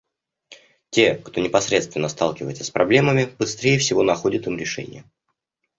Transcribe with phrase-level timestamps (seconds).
[0.89, 5.03] Те, кто непосредственно сталкивается с проблемами, быстрее всего находят им решения.